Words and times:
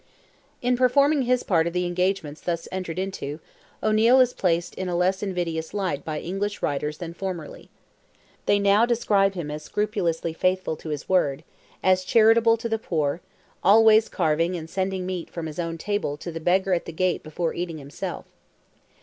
In 0.63 0.75
performing 0.75 1.21
his 1.21 1.43
part 1.43 1.67
of 1.67 1.73
the 1.73 1.85
engagements 1.85 2.41
thus 2.41 2.67
entered 2.71 2.97
into, 2.97 3.39
O'Neil 3.83 4.19
is 4.19 4.33
placed 4.33 4.73
in 4.73 4.89
a 4.89 4.95
less 4.95 5.21
invidious 5.21 5.75
light 5.75 6.03
by 6.03 6.19
English 6.19 6.63
writers 6.63 6.97
than 6.97 7.13
formerly. 7.13 7.69
They 8.47 8.57
now 8.57 8.87
describe 8.87 9.35
him 9.35 9.51
as 9.51 9.61
scrupulously 9.61 10.33
faithful 10.33 10.75
to 10.77 10.89
his 10.89 11.07
word; 11.07 11.43
as 11.83 12.03
charitable 12.03 12.57
to 12.57 12.67
the 12.69 12.79
poor, 12.79 13.21
always 13.63 14.09
carving 14.09 14.55
and 14.55 14.67
sending 14.67 15.05
meat 15.05 15.29
from 15.29 15.45
his 15.45 15.59
own 15.59 15.77
table 15.77 16.17
to 16.17 16.31
the 16.31 16.39
beggar 16.39 16.73
at 16.73 16.85
the 16.85 16.91
gate 16.93 17.21
before 17.21 17.53
eating 17.53 17.77
himself. 17.77 18.25